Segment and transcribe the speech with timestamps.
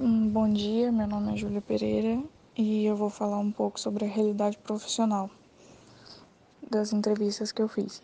[0.00, 2.22] Bom dia, meu nome é Júlia Pereira
[2.56, 5.28] e eu vou falar um pouco sobre a realidade profissional
[6.70, 8.00] das entrevistas que eu fiz.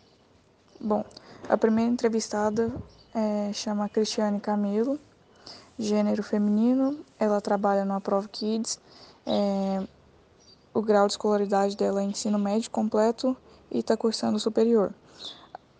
[0.77, 1.05] Bom,
[1.47, 2.69] a primeira entrevistada
[3.13, 4.99] é, chama Cristiane Camilo,
[5.79, 8.77] gênero feminino, ela trabalha no Aprove Kids,
[9.25, 9.87] é,
[10.73, 13.37] o grau de escolaridade dela é ensino médio completo
[13.71, 14.93] e está cursando superior.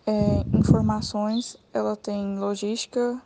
[0.07, 3.21] É, informações, ela tem logística,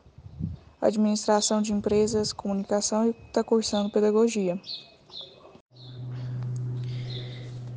[0.81, 4.59] administração de empresas, comunicação e está cursando pedagogia.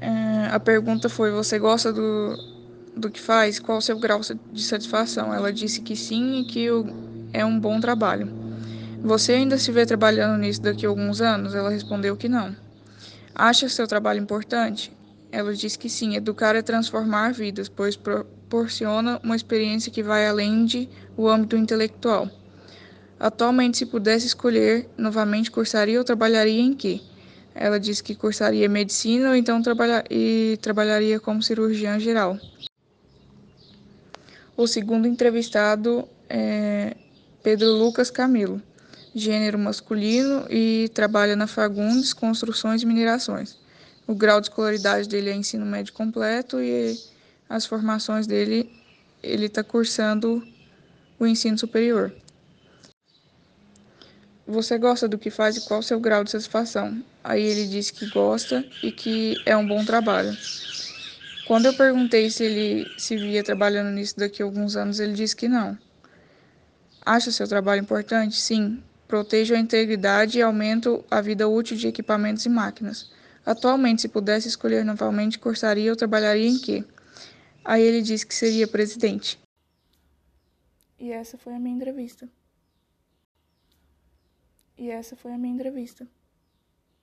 [0.01, 2.37] É, a pergunta foi: você gosta do,
[2.97, 3.59] do que faz?
[3.59, 4.21] Qual o seu grau
[4.53, 5.33] de satisfação?
[5.33, 6.69] Ela disse que sim e que
[7.33, 8.29] é um bom trabalho.
[9.01, 11.55] Você ainda se vê trabalhando nisso daqui a alguns anos?
[11.55, 12.55] Ela respondeu que não.
[13.35, 14.93] Acha seu trabalho importante?
[15.33, 20.65] Ela disse que sim, educar é transformar vidas, pois proporciona uma experiência que vai além
[20.67, 22.29] de o âmbito intelectual.
[23.23, 27.01] Atualmente, se pudesse escolher, novamente cursaria ou trabalharia em quê?
[27.55, 32.37] Ela disse que cursaria medicina ou então trabalha e trabalharia como cirurgiã geral.
[34.57, 36.97] O segundo entrevistado é
[37.45, 38.61] Pedro Lucas Camilo,
[39.15, 43.57] gênero masculino e trabalha na Fagundes Construções e Minerações.
[44.05, 46.99] O grau de escolaridade dele é ensino médio completo e
[47.49, 48.69] as formações dele
[49.23, 50.45] ele está cursando
[51.21, 52.13] o ensino superior.
[54.47, 57.03] Você gosta do que faz e qual o seu grau de satisfação?
[57.23, 60.37] Aí ele disse que gosta e que é um bom trabalho.
[61.47, 65.37] Quando eu perguntei se ele se via trabalhando nisso daqui a alguns anos, ele disse
[65.37, 65.79] que não.
[67.05, 68.41] Acha seu trabalho importante?
[68.41, 68.83] Sim.
[69.07, 73.11] Protejo a integridade e aumento a vida útil de equipamentos e máquinas.
[73.45, 76.85] Atualmente, se pudesse escolher novamente, cursaria ou trabalharia em quê?
[77.65, 79.39] Aí ele disse que seria presidente.
[80.99, 82.29] E essa foi a minha entrevista.
[84.77, 86.07] E essa foi a minha entrevista.